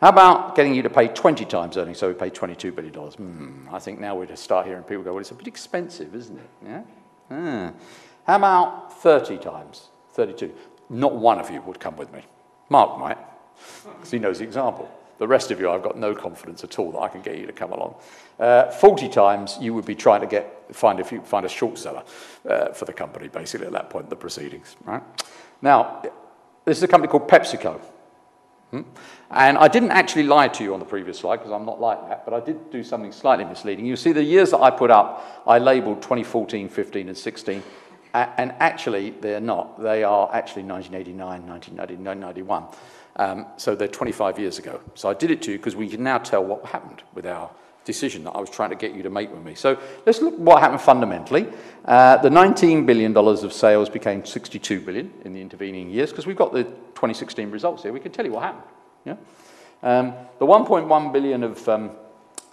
How 0.00 0.08
about 0.08 0.56
getting 0.56 0.74
you 0.74 0.82
to 0.82 0.90
pay 0.90 1.06
20 1.06 1.44
times 1.44 1.76
earnings, 1.76 1.98
so 1.98 2.08
we 2.08 2.14
pay 2.14 2.30
$22 2.30 2.74
billion? 2.74 2.92
Hmm, 2.92 3.68
I 3.72 3.78
think 3.78 4.00
now 4.00 4.16
we 4.16 4.26
just 4.26 4.42
start 4.42 4.66
hearing 4.66 4.82
people 4.82 5.04
go, 5.04 5.12
well, 5.12 5.20
it's 5.20 5.30
a 5.30 5.34
bit 5.34 5.46
expensive, 5.46 6.12
isn't 6.12 6.38
it? 6.38 6.50
Yeah? 6.64 6.82
Hmm. 7.28 7.68
How 8.26 8.34
about 8.34 9.00
30 9.00 9.38
times? 9.38 9.90
32. 10.14 10.52
Not 10.92 11.16
one 11.16 11.40
of 11.40 11.50
you 11.50 11.62
would 11.62 11.80
come 11.80 11.96
with 11.96 12.12
me. 12.12 12.22
Mark 12.68 12.98
might, 12.98 13.18
because 13.84 14.10
he 14.10 14.18
knows 14.18 14.38
the 14.38 14.44
example. 14.44 14.90
The 15.18 15.26
rest 15.26 15.50
of 15.50 15.58
you, 15.58 15.70
I've 15.70 15.82
got 15.82 15.96
no 15.96 16.14
confidence 16.14 16.64
at 16.64 16.78
all 16.78 16.92
that 16.92 16.98
I 16.98 17.08
can 17.08 17.22
get 17.22 17.38
you 17.38 17.46
to 17.46 17.52
come 17.52 17.72
along. 17.72 17.94
Uh, 18.38 18.70
40 18.70 19.08
times 19.08 19.56
you 19.60 19.72
would 19.72 19.86
be 19.86 19.94
trying 19.94 20.20
to 20.20 20.26
get, 20.26 20.74
find, 20.74 21.00
a, 21.00 21.04
few, 21.04 21.22
find 21.22 21.46
a 21.46 21.48
short 21.48 21.78
seller 21.78 22.02
uh, 22.48 22.72
for 22.72 22.84
the 22.84 22.92
company, 22.92 23.28
basically, 23.28 23.66
at 23.66 23.72
that 23.72 23.88
point 23.88 24.04
in 24.04 24.10
the 24.10 24.16
proceedings. 24.16 24.76
Right? 24.84 25.02
Now, 25.62 26.02
this 26.64 26.76
is 26.76 26.82
a 26.82 26.88
company 26.88 27.10
called 27.10 27.28
PepsiCo. 27.28 27.80
Hmm? 28.70 28.82
And 29.30 29.58
I 29.58 29.68
didn't 29.68 29.92
actually 29.92 30.24
lie 30.24 30.48
to 30.48 30.64
you 30.64 30.74
on 30.74 30.80
the 30.80 30.86
previous 30.86 31.18
slide 31.18 31.36
because 31.38 31.52
I'm 31.52 31.64
not 31.64 31.80
like 31.80 32.06
that, 32.08 32.24
but 32.24 32.34
I 32.34 32.40
did 32.40 32.70
do 32.70 32.82
something 32.82 33.12
slightly 33.12 33.44
misleading. 33.44 33.86
You 33.86 33.96
see, 33.96 34.12
the 34.12 34.22
years 34.22 34.50
that 34.50 34.60
I 34.60 34.70
put 34.70 34.90
up, 34.90 35.42
I 35.46 35.58
labeled 35.58 36.02
2014, 36.02 36.68
15, 36.68 37.08
and 37.08 37.16
16. 37.16 37.62
And 38.14 38.52
actually, 38.58 39.10
they're 39.10 39.40
not. 39.40 39.80
They 39.82 40.04
are 40.04 40.28
actually 40.34 40.64
1989, 40.64 41.46
1991. 41.46 42.64
Um, 43.16 43.46
so 43.56 43.74
they're 43.74 43.88
25 43.88 44.38
years 44.38 44.58
ago. 44.58 44.80
So 44.94 45.08
I 45.08 45.14
did 45.14 45.30
it 45.30 45.42
to 45.42 45.52
you 45.52 45.58
because 45.58 45.76
we 45.76 45.88
can 45.88 46.02
now 46.02 46.18
tell 46.18 46.44
what 46.44 46.64
happened 46.66 47.02
with 47.14 47.26
our 47.26 47.50
decision 47.84 48.24
that 48.24 48.30
I 48.30 48.40
was 48.40 48.50
trying 48.50 48.70
to 48.70 48.76
get 48.76 48.94
you 48.94 49.02
to 49.02 49.10
make 49.10 49.32
with 49.32 49.42
me. 49.42 49.54
So 49.54 49.78
let's 50.06 50.20
look 50.22 50.38
what 50.38 50.60
happened 50.60 50.80
fundamentally. 50.80 51.48
Uh, 51.84 52.16
the 52.18 52.28
$19 52.28 52.86
billion 52.86 53.16
of 53.16 53.52
sales 53.52 53.88
became 53.88 54.24
62 54.24 54.80
billion 54.80 55.12
in 55.24 55.32
the 55.32 55.40
intervening 55.40 55.90
years 55.90 56.10
because 56.10 56.26
we've 56.26 56.36
got 56.36 56.52
the 56.52 56.64
2016 56.64 57.50
results 57.50 57.82
here. 57.82 57.92
We 57.92 58.00
can 58.00 58.12
tell 58.12 58.24
you 58.24 58.32
what 58.32 58.44
happened. 58.44 58.64
Yeah? 59.04 59.16
Um, 59.82 60.14
the 60.38 60.46
1.1 60.46 61.12
billion 61.12 61.42
of, 61.42 61.68
um, 61.68 61.90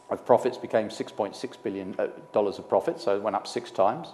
of 0.10 0.26
profits 0.26 0.58
became 0.58 0.90
6.6 0.90 1.64
billion 1.64 1.96
uh, 2.00 2.08
dollars 2.34 2.58
of 2.58 2.68
profits, 2.68 3.04
so 3.04 3.16
it 3.16 3.22
went 3.22 3.36
up 3.36 3.46
six 3.46 3.70
times. 3.70 4.08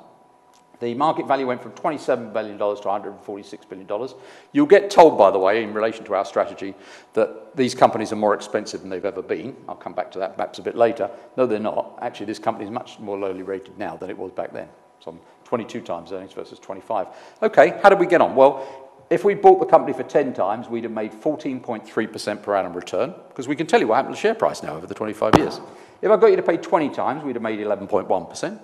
The 0.79 0.93
market 0.93 1.27
value 1.27 1.47
went 1.47 1.61
from 1.61 1.71
$27 1.71 2.33
billion 2.33 2.57
to 2.57 2.65
$146 2.65 3.69
billion. 3.69 4.09
You'll 4.51 4.65
get 4.65 4.89
told, 4.89 5.17
by 5.17 5.31
the 5.31 5.39
way, 5.39 5.63
in 5.63 5.73
relation 5.73 6.03
to 6.05 6.15
our 6.15 6.25
strategy, 6.25 6.75
that 7.13 7.55
these 7.55 7.73
companies 7.73 8.11
are 8.11 8.17
more 8.17 8.33
expensive 8.33 8.81
than 8.81 8.89
they've 8.89 9.05
ever 9.05 9.21
been. 9.21 9.55
I'll 9.69 9.75
come 9.75 9.93
back 9.93 10.11
to 10.11 10.19
that 10.19 10.35
perhaps 10.35 10.59
a 10.59 10.61
bit 10.61 10.75
later. 10.75 11.09
No, 11.37 11.45
they're 11.45 11.59
not. 11.59 11.99
Actually, 12.01 12.27
this 12.27 12.39
company 12.39 12.65
is 12.65 12.71
much 12.71 12.99
more 12.99 13.17
lowly 13.17 13.43
rated 13.43 13.77
now 13.77 13.95
than 13.95 14.09
it 14.09 14.17
was 14.17 14.31
back 14.31 14.51
then. 14.51 14.67
So 14.99 15.11
I'm 15.11 15.19
22 15.45 15.81
times 15.81 16.11
earnings 16.11 16.33
versus 16.33 16.59
25. 16.59 17.07
Okay, 17.43 17.79
how 17.81 17.89
did 17.89 17.99
we 17.99 18.07
get 18.07 18.21
on? 18.21 18.35
Well, 18.35 18.67
if 19.09 19.23
we 19.23 19.35
bought 19.35 19.59
the 19.59 19.67
company 19.67 19.93
for 19.93 20.03
10 20.03 20.33
times, 20.33 20.67
we'd 20.67 20.83
have 20.83 20.91
made 20.91 21.11
14.3% 21.11 22.41
per 22.41 22.55
annum 22.55 22.73
return, 22.73 23.13
because 23.27 23.47
we 23.47 23.55
can 23.55 23.67
tell 23.67 23.79
you 23.79 23.87
what 23.87 23.95
happened 23.95 24.15
to 24.15 24.17
the 24.17 24.21
share 24.21 24.33
price 24.33 24.63
now 24.63 24.75
over 24.75 24.87
the 24.87 24.95
25 24.95 25.35
years. 25.37 25.61
If 26.01 26.09
I 26.09 26.17
got 26.17 26.27
you 26.27 26.35
to 26.35 26.43
pay 26.43 26.57
20 26.57 26.89
times, 26.89 27.23
we'd 27.23 27.35
have 27.35 27.43
made 27.43 27.59
11.1%. 27.59 28.59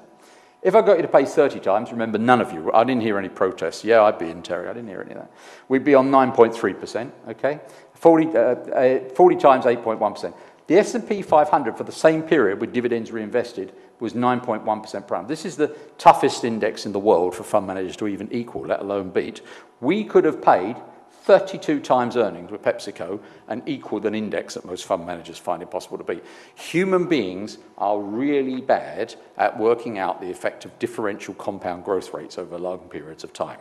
If 0.62 0.76
I 0.76 0.82
got 0.82 0.98
you 0.98 1.02
to 1.02 1.08
pay 1.08 1.26
30 1.26 1.60
times, 1.60 1.92
remember, 1.92 2.20
none 2.20 2.40
of 2.40 2.54
you, 2.54 2.72
I 2.72 2.84
didn't 2.84 3.02
hear 3.02 3.18
any 3.18 3.30
protests. 3.30 3.84
Yeah, 3.84 4.04
I'd 4.04 4.20
be 4.20 4.30
in, 4.30 4.44
Terry. 4.44 4.68
I 4.68 4.74
didn't 4.74 4.90
hear 4.90 5.02
any 5.02 5.12
of 5.12 5.18
that. 5.18 5.32
We'd 5.70 5.84
be 5.84 5.96
on 5.96 6.12
9.3%, 6.12 7.12
okay? 7.30 7.60
40, 7.96 8.28
uh, 8.28 8.32
uh, 8.32 9.10
40 9.16 9.36
times 9.38 9.66
8.1%. 9.66 10.34
The 10.68 10.78
S&P 10.78 11.24
500 11.24 11.76
for 11.76 11.84
the 11.84 11.92
same 11.92 12.22
period 12.22 12.62
with 12.62 12.74
dividends 12.74 13.12
reinvested 13.12 13.74
was 14.00 14.14
9.1% 14.14 15.08
per 15.08 15.16
annum. 15.16 15.28
This 15.28 15.46
is 15.46 15.58
the 15.58 15.76
toughest 15.98 16.44
index 16.44 16.86
in 16.86 16.92
the 16.92 17.00
world 17.00 17.36
for 17.36 17.44
fund 17.44 17.66
managers 17.66 17.96
to 17.98 18.08
even 18.08 18.32
equal, 18.32 18.68
let 18.68 18.82
alone 18.82 19.10
beat. 19.10 19.42
We 19.80 20.04
could 20.04 20.26
have 20.26 20.42
paid 20.42 20.76
32 21.24 21.80
times 21.80 22.18
earnings 22.18 22.52
with 22.52 22.64
PepsiCo 22.64 23.20
and 23.48 23.62
equal 23.68 24.06
an 24.08 24.16
index 24.16 24.56
that 24.56 24.66
most 24.66 24.86
fund 24.86 25.06
managers 25.06 25.38
find 25.38 25.62
impossible 25.62 25.98
to 26.00 26.04
beat. 26.04 26.24
Human 26.56 27.06
beings 27.08 27.60
are 27.78 28.00
really 28.00 28.60
bad 28.60 29.14
at 29.38 29.58
working 29.58 30.00
out 30.00 30.20
the 30.20 30.32
effect 30.32 30.66
of 30.66 30.78
differential 30.80 31.36
compound 31.36 31.86
growth 31.86 32.14
rates 32.14 32.38
over 32.38 32.58
long 32.58 32.80
periods 32.90 33.24
of 33.24 33.34
time. 33.34 33.60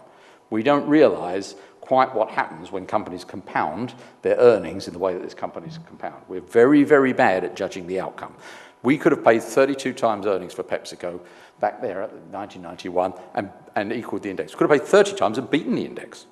We 0.49 0.62
don't 0.62 0.88
realize 0.88 1.55
quite 1.81 2.14
what 2.14 2.31
happens 2.31 2.73
when 2.73 2.87
companies 2.87 3.25
compound 3.25 3.95
their 4.23 4.37
earnings 4.37 4.87
in 4.87 4.93
the 4.93 4.99
way 4.99 5.12
that 5.12 5.23
these 5.23 5.35
companies 5.35 5.79
compound. 5.87 6.23
We're 6.29 6.40
very, 6.40 6.83
very 6.83 7.12
bad 7.12 7.45
at 7.45 7.57
judging 7.57 7.87
the 7.87 8.00
outcome. 8.00 8.35
We 8.83 8.97
could 8.97 9.12
have 9.12 9.23
paid 9.23 9.43
32 9.43 9.93
times 9.93 10.26
earnings 10.26 10.55
for 10.55 10.62
PepsiCo 10.62 11.21
back 11.61 11.83
there 11.83 12.02
at 12.02 12.12
1991 12.31 13.12
and, 13.35 13.50
and 13.76 13.93
equaled 13.93 14.23
the 14.23 14.31
index. 14.31 14.52
We 14.52 14.59
Could 14.59 14.71
have 14.71 14.81
paid 14.81 14.88
30 14.88 15.14
times 15.17 15.38
and 15.38 15.50
beaten 15.50 15.75
the 15.75 15.85
index. 15.85 16.26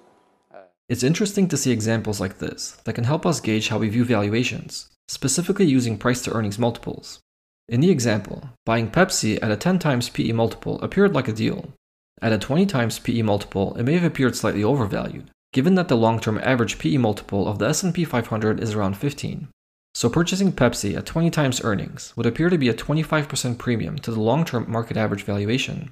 It's 0.88 1.02
interesting 1.02 1.48
to 1.48 1.56
see 1.58 1.70
examples 1.70 2.18
like 2.18 2.38
this 2.38 2.78
that 2.84 2.94
can 2.94 3.04
help 3.04 3.26
us 3.26 3.40
gauge 3.40 3.68
how 3.68 3.78
we 3.78 3.90
view 3.90 4.04
valuations, 4.04 4.88
specifically 5.06 5.66
using 5.66 5.98
price 5.98 6.22
to 6.22 6.32
earnings 6.32 6.58
multiples. 6.58 7.20
In 7.68 7.80
the 7.80 7.90
example, 7.90 8.48
buying 8.64 8.90
Pepsi 8.90 9.38
at 9.42 9.50
a 9.50 9.56
10 9.56 9.78
times 9.78 10.08
PE 10.08 10.32
multiple 10.32 10.80
appeared 10.80 11.14
like 11.14 11.28
a 11.28 11.32
deal. 11.34 11.74
At 12.22 12.32
a 12.32 12.38
20 12.38 12.64
times 12.64 12.98
PE 12.98 13.20
multiple, 13.20 13.76
it 13.76 13.82
may 13.82 13.92
have 13.92 14.04
appeared 14.04 14.34
slightly 14.34 14.64
overvalued, 14.64 15.30
given 15.52 15.74
that 15.74 15.88
the 15.88 15.96
long-term 15.96 16.40
average 16.42 16.78
PE 16.78 16.96
multiple 16.96 17.46
of 17.46 17.58
the 17.58 17.68
S&P 17.68 18.04
500 18.06 18.58
is 18.58 18.74
around 18.74 18.96
15. 18.96 19.48
So 19.94 20.08
purchasing 20.08 20.52
Pepsi 20.52 20.96
at 20.96 21.04
20 21.04 21.28
times 21.28 21.62
earnings 21.62 22.14
would 22.16 22.24
appear 22.24 22.48
to 22.48 22.56
be 22.56 22.70
a 22.70 22.74
25% 22.74 23.58
premium 23.58 23.98
to 23.98 24.10
the 24.10 24.20
long-term 24.20 24.70
market 24.70 24.96
average 24.96 25.24
valuation. 25.24 25.90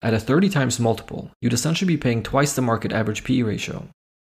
At 0.00 0.14
a 0.14 0.18
30 0.18 0.48
times 0.48 0.80
multiple, 0.80 1.32
you'd 1.42 1.52
essentially 1.52 1.88
be 1.88 2.00
paying 2.00 2.22
twice 2.22 2.54
the 2.54 2.62
market 2.62 2.92
average 2.92 3.24
PE 3.24 3.42
ratio. 3.42 3.88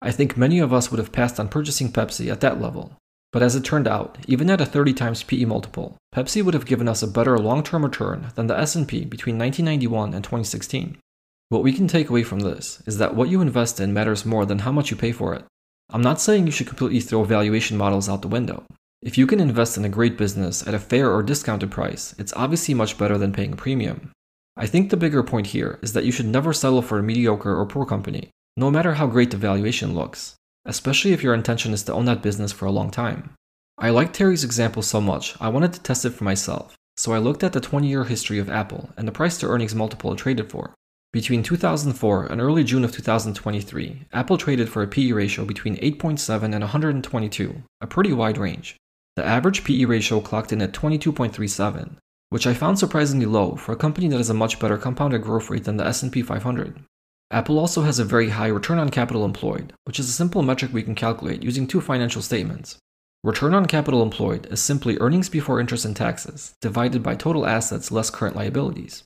I 0.06 0.12
think 0.12 0.36
many 0.36 0.60
of 0.60 0.72
us 0.72 0.92
would 0.92 1.00
have 1.00 1.10
passed 1.10 1.40
on 1.40 1.48
purchasing 1.48 1.90
Pepsi 1.90 2.30
at 2.30 2.40
that 2.40 2.60
level, 2.60 2.92
but 3.32 3.42
as 3.42 3.56
it 3.56 3.64
turned 3.64 3.88
out, 3.88 4.18
even 4.28 4.48
at 4.48 4.60
a 4.60 4.64
30 4.64 4.92
times 4.92 5.24
PE 5.24 5.46
multiple, 5.46 5.96
Pepsi 6.14 6.44
would 6.44 6.54
have 6.54 6.64
given 6.64 6.86
us 6.86 7.02
a 7.02 7.08
better 7.08 7.36
long-term 7.36 7.82
return 7.82 8.28
than 8.36 8.46
the 8.46 8.56
S&P 8.56 9.04
between 9.04 9.36
1991 9.36 10.14
and 10.14 10.22
2016. 10.22 10.98
What 11.48 11.64
we 11.64 11.72
can 11.72 11.88
take 11.88 12.08
away 12.08 12.22
from 12.22 12.38
this 12.38 12.80
is 12.86 12.98
that 12.98 13.16
what 13.16 13.30
you 13.30 13.40
invest 13.40 13.80
in 13.80 13.92
matters 13.92 14.24
more 14.24 14.46
than 14.46 14.60
how 14.60 14.70
much 14.70 14.92
you 14.92 14.96
pay 14.96 15.10
for 15.10 15.34
it. 15.34 15.44
I'm 15.90 16.02
not 16.02 16.20
saying 16.20 16.46
you 16.46 16.52
should 16.52 16.68
completely 16.68 17.00
throw 17.00 17.24
valuation 17.24 17.76
models 17.76 18.08
out 18.08 18.22
the 18.22 18.28
window. 18.28 18.62
If 19.02 19.18
you 19.18 19.26
can 19.26 19.40
invest 19.40 19.76
in 19.76 19.84
a 19.84 19.88
great 19.88 20.16
business 20.16 20.64
at 20.68 20.74
a 20.74 20.78
fair 20.78 21.10
or 21.10 21.24
discounted 21.24 21.72
price, 21.72 22.14
it's 22.16 22.32
obviously 22.36 22.74
much 22.74 22.96
better 22.96 23.18
than 23.18 23.32
paying 23.32 23.54
a 23.54 23.56
premium. 23.56 24.12
I 24.56 24.68
think 24.68 24.90
the 24.90 24.96
bigger 24.96 25.24
point 25.24 25.48
here 25.48 25.80
is 25.82 25.94
that 25.94 26.04
you 26.04 26.12
should 26.12 26.26
never 26.26 26.52
settle 26.52 26.80
for 26.80 27.00
a 27.00 27.02
mediocre 27.02 27.56
or 27.56 27.66
poor 27.66 27.84
company, 27.84 28.30
no 28.56 28.70
matter 28.70 28.94
how 28.94 29.06
great 29.06 29.30
the 29.30 29.36
valuation 29.36 29.94
looks 29.94 30.36
especially 30.66 31.12
if 31.12 31.22
your 31.22 31.34
intention 31.34 31.72
is 31.72 31.82
to 31.84 31.92
own 31.92 32.04
that 32.06 32.22
business 32.22 32.52
for 32.52 32.66
a 32.66 32.70
long 32.70 32.90
time. 32.90 33.30
I 33.78 33.90
liked 33.90 34.14
Terry's 34.14 34.44
example 34.44 34.82
so 34.82 35.00
much, 35.00 35.34
I 35.40 35.48
wanted 35.48 35.72
to 35.74 35.82
test 35.82 36.04
it 36.04 36.10
for 36.10 36.24
myself, 36.24 36.74
so 36.96 37.12
I 37.12 37.18
looked 37.18 37.44
at 37.44 37.52
the 37.52 37.60
20 37.60 37.88
year 37.88 38.04
history 38.04 38.38
of 38.38 38.50
Apple 38.50 38.90
and 38.96 39.06
the 39.06 39.12
price 39.12 39.38
to 39.38 39.46
earnings 39.46 39.74
multiple 39.74 40.12
it 40.12 40.16
traded 40.16 40.50
for. 40.50 40.74
Between 41.12 41.42
2004 41.42 42.26
and 42.26 42.40
early 42.40 42.64
June 42.64 42.84
of 42.84 42.92
2023, 42.92 44.06
Apple 44.12 44.36
traded 44.36 44.68
for 44.68 44.82
a 44.82 44.88
PE 44.88 45.12
ratio 45.12 45.44
between 45.44 45.76
8.7 45.76 46.42
and 46.42 46.60
122, 46.60 47.62
a 47.80 47.86
pretty 47.86 48.12
wide 48.12 48.38
range. 48.38 48.76
The 49.14 49.24
average 49.24 49.64
PE 49.64 49.84
ratio 49.84 50.20
clocked 50.20 50.52
in 50.52 50.60
at 50.60 50.72
22.37, 50.72 51.96
which 52.30 52.46
I 52.46 52.52
found 52.52 52.78
surprisingly 52.78 53.24
low 53.24 53.54
for 53.56 53.72
a 53.72 53.76
company 53.76 54.08
that 54.08 54.16
has 54.16 54.28
a 54.28 54.34
much 54.34 54.58
better 54.58 54.76
compounded 54.76 55.22
growth 55.22 55.48
rate 55.48 55.64
than 55.64 55.78
the 55.78 55.86
S&P 55.86 56.22
500. 56.22 56.82
Apple 57.30 57.58
also 57.58 57.82
has 57.82 57.98
a 57.98 58.04
very 58.04 58.28
high 58.30 58.46
return 58.46 58.78
on 58.78 58.88
capital 58.88 59.24
employed, 59.24 59.72
which 59.84 59.98
is 59.98 60.08
a 60.08 60.12
simple 60.12 60.42
metric 60.42 60.72
we 60.72 60.82
can 60.82 60.94
calculate 60.94 61.42
using 61.42 61.66
two 61.66 61.80
financial 61.80 62.22
statements. 62.22 62.78
Return 63.24 63.52
on 63.52 63.66
capital 63.66 64.02
employed 64.02 64.46
is 64.52 64.62
simply 64.62 64.96
earnings 65.00 65.28
before 65.28 65.58
interest 65.58 65.84
and 65.84 65.96
taxes 65.96 66.54
divided 66.60 67.02
by 67.02 67.16
total 67.16 67.44
assets 67.44 67.90
less 67.90 68.10
current 68.10 68.36
liabilities. 68.36 69.02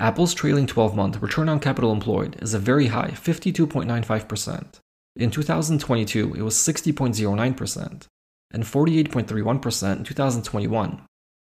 Apple's 0.00 0.32
trailing 0.32 0.66
12 0.66 0.96
month 0.96 1.20
return 1.20 1.48
on 1.50 1.60
capital 1.60 1.92
employed 1.92 2.38
is 2.40 2.54
a 2.54 2.58
very 2.58 2.86
high 2.86 3.10
52.95%. 3.10 4.80
In 5.16 5.30
2022, 5.30 6.34
it 6.34 6.42
was 6.42 6.54
60.09%, 6.54 8.06
and 8.52 8.64
48.31% 8.64 9.96
in 9.96 10.04
2021. 10.04 11.02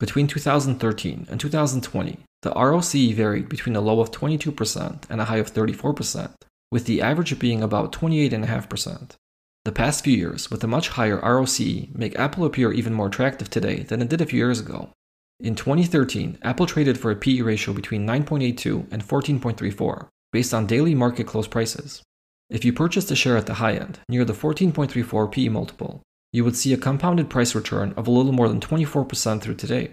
Between 0.03 0.27
2013 0.27 1.29
and 1.31 1.39
2020, 1.39 2.19
the 2.43 2.51
ROCE 2.51 3.13
varied 3.13 3.49
between 3.49 3.77
a 3.77 3.81
low 3.81 4.01
of 4.01 4.11
22% 4.11 5.03
and 5.09 5.21
a 5.21 5.27
high 5.27 5.37
of 5.37 5.55
34%, 5.55 6.33
with 6.73 6.87
the 6.87 7.01
average 7.01 7.39
being 7.39 7.63
about 7.63 7.93
28.5%. 7.93 9.13
The 9.65 9.71
past 9.71 10.03
few 10.03 10.17
years, 10.17 10.51
with 10.51 10.65
a 10.65 10.67
much 10.67 10.89
higher 10.89 11.21
ROCE, 11.21 11.87
make 11.95 12.19
Apple 12.19 12.45
appear 12.45 12.73
even 12.73 12.93
more 12.93 13.07
attractive 13.07 13.49
today 13.49 13.85
than 13.85 14.03
it 14.03 14.09
did 14.09 14.21
a 14.21 14.27
few 14.27 14.39
years 14.39 14.59
ago. 14.59 14.91
In 15.39 15.55
2013, 15.55 16.39
Apple 16.43 16.67
traded 16.67 16.99
for 16.99 17.13
a 17.13 17.17
PE 17.17 17.43
ratio 17.43 17.73
between 17.73 18.05
9.82 18.05 18.89
and 18.91 19.07
14.34, 19.07 20.09
based 20.33 20.53
on 20.53 20.67
daily 20.67 20.97
market 20.97 21.29
close 21.29 21.47
prices. 21.47 22.03
If 22.51 22.65
you 22.65 22.73
purchased 22.73 23.13
a 23.13 23.15
share 23.15 23.37
at 23.37 23.47
the 23.47 23.55
high 23.55 23.75
end, 23.75 24.01
near 24.09 24.25
the 24.25 24.33
14.34 24.33 25.31
PE 25.31 25.49
multiple, 25.49 26.03
you 26.33 26.45
would 26.45 26.57
see 26.57 26.73
a 26.73 26.79
compounded 26.79 27.29
price 27.29 27.55
return 27.55 27.93
of 27.97 28.07
a 28.07 28.11
little 28.11 28.33
more 28.33 28.49
than 28.49 28.61
24% 28.61 29.41
through 29.43 29.55
today. 29.55 29.91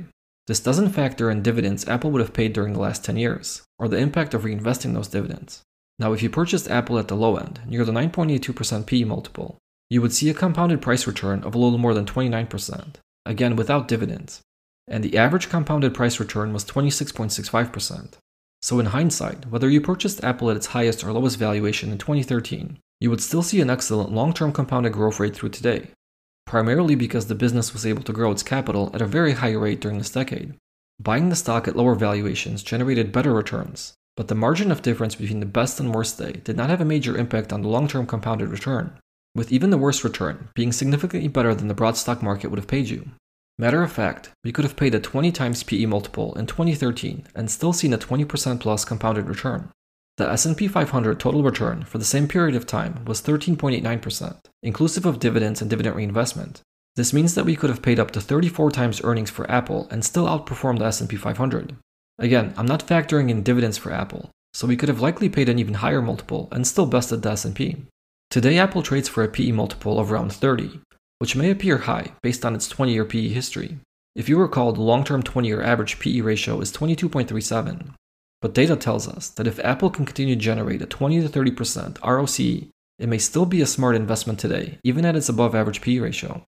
This 0.48 0.62
doesn't 0.62 0.90
factor 0.90 1.30
in 1.30 1.44
dividends 1.44 1.88
Apple 1.88 2.12
would 2.12 2.22
have 2.22 2.34
paid 2.34 2.54
during 2.54 2.74
the 2.74 2.80
last 2.80 3.04
10 3.04 3.18
years, 3.18 3.62
or 3.78 3.88
the 3.88 3.98
impact 3.98 4.34
of 4.34 4.44
reinvesting 4.44 4.94
those 4.94 5.10
dividends. 5.10 5.62
Now, 6.00 6.14
if 6.14 6.24
you 6.24 6.30
purchased 6.30 6.72
Apple 6.72 6.98
at 6.98 7.10
the 7.10 7.16
low 7.16 7.36
end, 7.36 7.60
near 7.68 7.84
the 7.84 7.92
9.82% 7.92 8.88
PE 8.88 9.04
multiple, 9.04 9.58
you 9.90 10.02
would 10.02 10.14
see 10.14 10.30
a 10.30 10.34
compounded 10.34 10.82
price 10.82 11.06
return 11.06 11.44
of 11.44 11.54
a 11.54 11.58
little 11.58 11.78
more 11.78 11.94
than 11.94 12.06
29%, 12.06 12.96
again 13.26 13.56
without 13.58 13.88
dividends. 13.88 14.42
And 14.88 15.04
the 15.04 15.18
average 15.18 15.50
compounded 15.50 15.94
price 15.94 16.20
return 16.20 16.54
was 16.54 16.64
26.65%. 16.66 18.14
So, 18.62 18.80
in 18.80 18.88
hindsight, 18.88 19.48
whether 19.48 19.70
you 19.70 19.82
purchased 19.82 20.24
Apple 20.24 20.50
at 20.50 20.58
its 20.58 20.68
highest 20.68 21.04
or 21.04 21.12
lowest 21.12 21.38
valuation 21.38 21.92
in 21.92 21.98
2013, 21.98 22.80
you 23.00 23.10
would 23.10 23.22
still 23.22 23.44
see 23.44 23.62
an 23.62 23.70
excellent 23.70 24.12
long 24.12 24.34
term 24.34 24.52
compounded 24.52 24.94
growth 24.94 25.20
rate 25.20 25.36
through 25.36 25.50
today, 25.50 25.90
primarily 26.50 26.96
because 26.96 27.28
the 27.28 27.36
business 27.36 27.74
was 27.74 27.86
able 27.86 28.02
to 28.02 28.12
grow 28.12 28.32
its 28.32 28.42
capital 28.42 28.90
at 28.96 29.04
a 29.04 29.06
very 29.06 29.34
high 29.34 29.52
rate 29.52 29.80
during 29.80 30.00
this 30.00 30.10
decade. 30.10 30.52
Buying 31.00 31.30
the 31.30 31.36
stock 31.36 31.68
at 31.68 31.76
lower 31.76 31.94
valuations 31.94 32.64
generated 32.64 33.12
better 33.12 33.32
returns, 33.32 33.94
but 34.18 34.30
the 34.30 34.34
margin 34.34 34.72
of 34.72 34.82
difference 34.82 35.14
between 35.14 35.42
the 35.42 35.46
best 35.46 35.80
and 35.80 35.94
worst 35.94 36.18
day 36.18 36.42
did 36.44 36.58
not 36.58 36.72
have 36.72 36.82
a 36.82 36.86
major 36.86 37.16
impact 37.16 37.54
on 37.54 37.62
the 37.62 37.68
long 37.68 37.88
term 37.88 38.08
compounded 38.08 38.50
return, 38.50 38.98
with 39.36 39.52
even 39.52 39.70
the 39.70 39.78
worst 39.78 40.04
return 40.04 40.50
being 40.56 40.72
significantly 40.72 41.28
better 41.28 41.54
than 41.54 41.68
the 41.68 41.76
broad 41.76 41.96
stock 41.96 42.24
market 42.24 42.48
would 42.48 42.58
have 42.58 42.68
paid 42.68 42.90
you. 42.90 43.12
Matter 43.60 43.84
of 43.84 43.92
fact, 43.92 44.32
we 44.44 44.52
could 44.52 44.66
have 44.66 44.76
paid 44.76 44.96
a 44.96 45.00
20 45.00 45.32
times 45.32 45.62
PE 45.62 45.86
multiple 45.86 46.34
in 46.34 46.48
2013 46.48 47.28
and 47.36 47.52
still 47.52 47.74
seen 47.74 47.94
a 47.94 48.00
20% 48.00 48.60
plus 48.60 48.84
compounded 48.84 49.30
return. 49.30 49.70
The 50.20 50.30
S&P 50.30 50.68
500 50.68 51.18
total 51.18 51.44
return 51.44 51.86
for 51.86 51.98
the 51.98 52.04
same 52.04 52.28
period 52.28 52.54
of 52.54 52.68
time 52.68 53.06
was 53.06 53.22
13.89%, 53.22 54.36
inclusive 54.62 55.06
of 55.06 55.18
dividends 55.18 55.62
and 55.62 55.70
dividend 55.70 55.96
reinvestment. 55.96 56.62
This 56.98 57.14
means 57.14 57.36
that 57.36 57.46
we 57.46 57.56
could 57.56 57.70
have 57.70 57.82
paid 57.82 58.02
up 58.02 58.12
to 58.12 58.20
34 58.20 58.70
times 58.70 59.00
earnings 59.02 59.30
for 59.30 59.50
Apple 59.50 59.88
and 59.90 60.04
still 60.04 60.26
outperformed 60.26 60.80
the 60.80 60.86
S&P 60.88 61.16
500. 61.16 61.74
Again, 62.18 62.54
I'm 62.58 62.66
not 62.66 62.86
factoring 62.86 63.30
in 63.30 63.44
dividends 63.44 63.78
for 63.78 63.94
Apple, 63.94 64.30
so 64.54 64.68
we 64.68 64.76
could 64.76 64.90
have 64.90 65.00
likely 65.00 65.30
paid 65.30 65.48
an 65.48 65.58
even 65.58 65.76
higher 65.76 66.02
multiple 66.02 66.50
and 66.52 66.68
still 66.68 66.86
bested 66.86 67.22
the 67.22 67.32
S&P. 67.32 67.78
Today 68.30 68.58
Apple 68.58 68.84
trades 68.84 69.08
for 69.08 69.24
a 69.24 69.30
PE 69.30 69.54
multiple 69.54 70.02
of 70.02 70.12
around 70.12 70.34
30, 70.34 70.82
which 71.20 71.38
may 71.38 71.50
appear 71.50 71.78
high 71.78 72.12
based 72.22 72.44
on 72.44 72.56
its 72.56 72.68
20-year 72.68 73.06
PE 73.06 73.30
history. 73.30 73.78
If 74.18 74.28
you 74.28 74.38
recall, 74.38 74.74
the 74.74 74.82
long-term 74.82 75.24
20-year 75.24 75.62
average 75.62 75.98
PE 76.00 76.20
ratio 76.20 76.60
is 76.60 76.74
22.37, 76.74 77.94
but 78.42 78.54
data 78.54 78.76
tells 78.76 79.08
us 79.08 79.30
that 79.30 79.48
if 79.48 79.60
Apple 79.60 79.90
can 79.90 80.06
continue 80.06 80.36
to 80.36 80.42
generate 80.42 80.82
a 80.82 80.86
20 80.86 81.22
to 81.22 81.28
30% 81.28 81.98
ROCE, 82.02 82.70
it 82.98 83.10
may 83.10 83.18
still 83.18 83.46
be 83.46 83.62
a 83.62 83.66
smart 83.66 83.96
investment 83.96 84.40
today, 84.40 84.80
even 84.84 85.06
at 85.06 85.16
its 85.16 85.30
above 85.30 85.56
average 85.56 85.82
PE 85.82 86.00
ratio. 86.00 86.44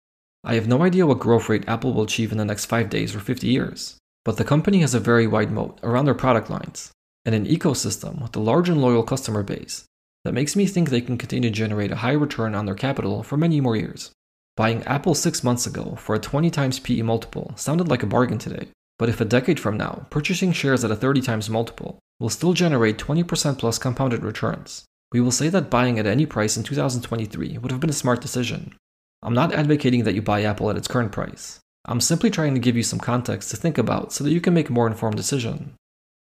I 0.44 0.56
have 0.56 0.67
no 0.67 0.84
idea 0.84 1.06
what 1.06 1.20
growth 1.20 1.50
rate 1.50 1.67
Apple 1.67 1.94
will 1.94 2.03
achieve 2.03 2.32
in 2.32 2.38
the 2.38 2.46
next 2.46 2.65
5 2.65 2.89
days 2.89 3.15
or 3.15 3.20
50 3.20 3.48
years, 3.48 3.98
but 4.24 4.38
the 4.38 4.44
company 4.44 4.79
has 4.79 4.94
a 4.94 5.00
very 5.00 5.27
wide 5.27 5.51
moat 5.51 5.79
around 5.84 6.06
their 6.06 6.13
product 6.13 6.50
lines 6.50 6.91
and 7.25 7.36
an 7.36 7.46
ecosystem 7.46 8.22
with 8.22 8.36
a 8.36 8.39
large 8.39 8.70
and 8.70 8.82
loyal 8.82 9.03
customer 9.03 9.44
base 9.44 9.86
that 10.24 10.34
makes 10.34 10.56
me 10.56 10.65
think 10.65 10.89
they 10.89 11.01
can 11.01 11.17
continue 11.17 11.50
to 11.50 11.56
generate 11.56 11.91
a 11.91 11.98
high 11.98 12.12
return 12.12 12.56
on 12.56 12.65
their 12.65 12.75
capital 12.75 13.24
for 13.24 13.38
many 13.38 13.60
more 13.62 13.75
years. 13.75 14.12
Buying 14.56 14.84
Apple 14.84 15.15
6 15.15 15.44
months 15.44 15.67
ago 15.67 15.96
for 15.98 16.15
a 16.15 16.20
20 16.20 16.50
times 16.50 16.79
PE 16.79 17.01
multiple 17.01 17.53
sounded 17.56 17.88
like 17.88 18.03
a 18.03 18.08
bargain 18.08 18.38
today, 18.38 18.70
but 19.00 19.10
if 19.10 19.22
a 19.22 19.25
decade 19.25 19.60
from 19.60 19.77
now, 19.77 20.08
purchasing 20.10 20.51
shares 20.51 20.84
at 20.84 20.92
a 20.92 20.96
30 20.96 21.22
times 21.22 21.50
multiple 21.50 22.00
will 22.20 22.30
still 22.30 22.54
generate 22.54 22.98
20% 22.98 23.58
plus 23.58 23.77
compounded 23.77 24.24
returns, 24.24 24.86
we 25.12 25.22
will 25.22 25.32
say 25.32 25.50
that 25.50 25.70
buying 25.70 26.00
at 26.00 26.08
any 26.08 26.25
price 26.25 26.58
in 26.58 26.63
2023 26.63 27.58
would 27.60 27.72
have 27.72 27.80
been 27.80 27.89
a 27.89 27.94
smart 27.94 28.22
decision. 28.22 28.75
I'm 29.22 29.34
not 29.34 29.54
advocating 29.54 30.04
that 30.04 30.16
you 30.16 30.22
buy 30.22 30.44
Apple 30.44 30.70
at 30.70 30.77
its 30.77 30.88
current 30.88 31.12
price. 31.12 31.60
I'm 31.86 32.01
simply 32.01 32.30
trying 32.30 32.54
to 32.54 32.60
give 32.60 32.75
you 32.75 32.84
some 32.84 33.00
context 33.00 33.50
to 33.51 33.58
think 33.58 33.77
about 33.77 34.12
so 34.12 34.24
that 34.24 34.32
you 34.32 34.42
can 34.42 34.54
make 34.54 34.70
a 34.70 34.74
more 34.74 34.88
informed 34.88 35.16
decision. 35.16 35.75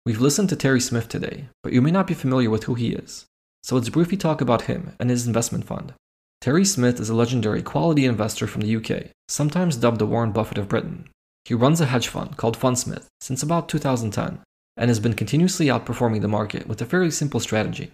We've 0.06 0.20
listened 0.20 0.50
to 0.50 0.58
Terry 0.58 0.82
Smith 0.82 1.08
today, 1.08 1.48
but 1.64 1.72
you 1.72 1.82
may 1.82 1.92
not 1.92 2.08
be 2.08 2.14
familiar 2.14 2.50
with 2.50 2.66
who 2.66 2.74
he 2.74 2.90
is. 2.90 3.26
So 3.64 3.76
let's 3.76 3.88
briefly 3.88 4.18
talk 4.18 4.42
about 4.42 4.64
him 4.64 4.94
and 5.00 5.10
his 5.10 5.26
investment 5.26 5.64
fund. 5.66 5.94
Terry 6.42 6.66
Smith 6.66 7.00
is 7.00 7.10
a 7.10 7.16
legendary 7.16 7.62
quality 7.62 8.04
investor 8.04 8.46
from 8.46 8.62
the 8.62 8.76
UK, 8.76 9.12
sometimes 9.30 9.78
dubbed 9.78 10.00
the 10.00 10.06
Warren 10.06 10.34
Buffett 10.34 10.58
of 10.58 10.68
Britain. 10.68 11.08
He 11.46 11.54
runs 11.54 11.82
a 11.82 11.88
hedge 11.88 12.08
fund 12.08 12.38
called 12.38 12.58
Fundsmith 12.58 13.06
since 13.20 13.44
about 13.44 13.68
2010 13.70 14.40
and 14.78 14.90
has 14.90 15.00
been 15.00 15.14
continuously 15.14 15.68
outperforming 15.68 16.22
the 16.22 16.28
market 16.28 16.68
with 16.68 16.82
a 16.82 16.86
fairly 16.86 17.12
simple 17.12 17.40
strategy. 17.40 17.92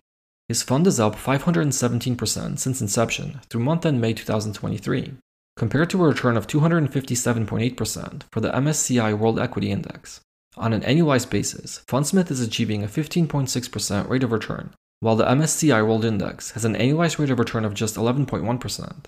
His 0.47 0.63
fund 0.63 0.87
is 0.87 0.99
up 0.99 1.15
517% 1.15 2.59
since 2.59 2.81
inception 2.81 3.39
through 3.49 3.63
month 3.63 3.85
end 3.85 4.01
May 4.01 4.13
2023, 4.13 5.13
compared 5.57 5.89
to 5.89 6.03
a 6.03 6.07
return 6.07 6.37
of 6.37 6.47
257.8% 6.47 8.23
for 8.31 8.39
the 8.39 8.51
MSCI 8.51 9.17
World 9.17 9.39
Equity 9.39 9.71
Index. 9.71 10.21
On 10.57 10.73
an 10.73 10.81
annualized 10.81 11.29
basis, 11.29 11.83
Fundsmith 11.87 12.31
is 12.31 12.41
achieving 12.41 12.83
a 12.83 12.87
15.6% 12.87 14.09
rate 14.09 14.23
of 14.23 14.31
return, 14.31 14.73
while 15.01 15.15
the 15.15 15.25
MSCI 15.25 15.85
World 15.85 16.03
Index 16.03 16.51
has 16.51 16.65
an 16.65 16.75
annualized 16.75 17.19
rate 17.19 17.29
of 17.29 17.39
return 17.39 17.63
of 17.63 17.73
just 17.73 17.95
11.1%. 17.95 19.05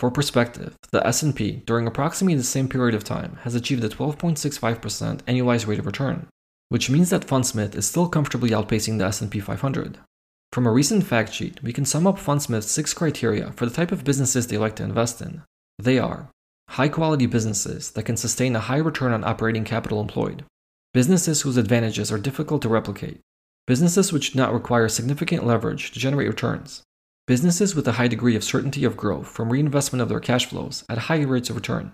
For 0.00 0.10
perspective, 0.10 0.76
the 0.90 1.06
S&P 1.06 1.62
during 1.66 1.86
approximately 1.86 2.36
the 2.36 2.42
same 2.42 2.68
period 2.68 2.94
of 2.94 3.04
time 3.04 3.38
has 3.42 3.54
achieved 3.54 3.84
a 3.84 3.88
12.65% 3.88 5.22
annualized 5.22 5.66
rate 5.66 5.78
of 5.78 5.86
return, 5.86 6.26
which 6.68 6.90
means 6.90 7.10
that 7.10 7.26
Fundsmith 7.26 7.74
is 7.74 7.86
still 7.86 8.08
comfortably 8.08 8.50
outpacing 8.50 8.98
the 8.98 9.04
S&P 9.04 9.38
500. 9.38 9.98
From 10.52 10.66
a 10.66 10.72
recent 10.72 11.04
fact 11.04 11.32
sheet, 11.32 11.62
we 11.62 11.72
can 11.72 11.84
sum 11.84 12.06
up 12.06 12.18
Fundsmith's 12.18 12.70
six 12.70 12.94
criteria 12.94 13.52
for 13.52 13.66
the 13.66 13.74
type 13.74 13.92
of 13.92 14.04
businesses 14.04 14.46
they 14.46 14.58
like 14.58 14.76
to 14.76 14.84
invest 14.84 15.20
in. 15.20 15.42
They 15.78 15.98
are 15.98 16.28
high 16.70 16.88
quality 16.88 17.26
businesses 17.26 17.90
that 17.92 18.04
can 18.04 18.16
sustain 18.16 18.56
a 18.56 18.60
high 18.60 18.78
return 18.78 19.12
on 19.12 19.24
operating 19.24 19.64
capital 19.64 20.00
employed, 20.00 20.44
businesses 20.92 21.42
whose 21.42 21.56
advantages 21.56 22.10
are 22.10 22.18
difficult 22.18 22.62
to 22.62 22.68
replicate, 22.68 23.20
businesses 23.66 24.12
which 24.12 24.32
do 24.32 24.38
not 24.38 24.52
require 24.52 24.88
significant 24.88 25.44
leverage 25.44 25.92
to 25.92 25.98
generate 25.98 26.28
returns, 26.28 26.82
businesses 27.26 27.74
with 27.74 27.88
a 27.88 27.92
high 27.92 28.08
degree 28.08 28.36
of 28.36 28.44
certainty 28.44 28.84
of 28.84 28.96
growth 28.96 29.26
from 29.26 29.50
reinvestment 29.50 30.02
of 30.02 30.08
their 30.08 30.20
cash 30.20 30.46
flows 30.46 30.84
at 30.90 30.98
high 30.98 31.22
rates 31.22 31.48
of 31.48 31.56
return, 31.56 31.92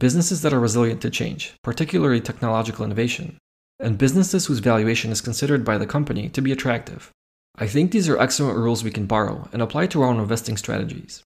businesses 0.00 0.40
that 0.40 0.54
are 0.54 0.60
resilient 0.60 1.02
to 1.02 1.10
change, 1.10 1.54
particularly 1.62 2.20
technological 2.20 2.84
innovation, 2.84 3.36
and 3.78 3.98
businesses 3.98 4.46
whose 4.46 4.60
valuation 4.60 5.10
is 5.10 5.20
considered 5.20 5.64
by 5.64 5.76
the 5.76 5.86
company 5.86 6.30
to 6.30 6.40
be 6.40 6.52
attractive. 6.52 7.10
I 7.56 7.66
think 7.66 7.90
these 7.90 8.08
are 8.08 8.18
excellent 8.18 8.56
rules 8.56 8.82
we 8.82 8.90
can 8.90 9.06
borrow 9.06 9.48
and 9.52 9.60
apply 9.60 9.86
to 9.88 10.02
our 10.02 10.08
own 10.08 10.18
investing 10.18 10.56
strategies. 10.56 11.22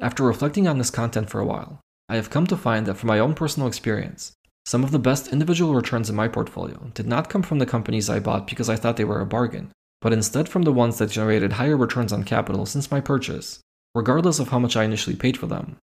After 0.00 0.24
reflecting 0.24 0.66
on 0.66 0.78
this 0.78 0.90
content 0.90 1.30
for 1.30 1.40
a 1.40 1.46
while, 1.46 1.80
I 2.08 2.16
have 2.16 2.30
come 2.30 2.46
to 2.48 2.56
find 2.56 2.86
that 2.86 2.96
from 2.96 3.06
my 3.06 3.20
own 3.20 3.34
personal 3.34 3.68
experience, 3.68 4.32
some 4.66 4.82
of 4.82 4.90
the 4.90 4.98
best 4.98 5.28
individual 5.28 5.74
returns 5.74 6.10
in 6.10 6.16
my 6.16 6.28
portfolio 6.28 6.90
did 6.94 7.06
not 7.06 7.30
come 7.30 7.42
from 7.42 7.58
the 7.58 7.66
companies 7.66 8.10
I 8.10 8.18
bought 8.18 8.46
because 8.46 8.68
I 8.68 8.76
thought 8.76 8.96
they 8.96 9.04
were 9.04 9.20
a 9.20 9.26
bargain, 9.26 9.70
but 10.02 10.12
instead 10.12 10.48
from 10.48 10.62
the 10.62 10.72
ones 10.72 10.98
that 10.98 11.10
generated 11.10 11.54
higher 11.54 11.76
returns 11.76 12.12
on 12.12 12.24
capital 12.24 12.66
since 12.66 12.90
my 12.90 13.00
purchase, 13.00 13.60
regardless 13.94 14.38
of 14.38 14.48
how 14.48 14.58
much 14.58 14.76
I 14.76 14.84
initially 14.84 15.16
paid 15.16 15.38
for 15.38 15.46
them. 15.46 15.76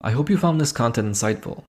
I 0.00 0.10
hope 0.10 0.28
you 0.28 0.36
found 0.36 0.60
this 0.60 0.72
content 0.72 1.08
insightful, 1.08 1.62